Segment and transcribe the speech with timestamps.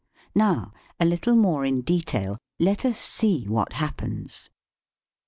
[0.33, 4.49] Now, a little more in detail, let us see what happens.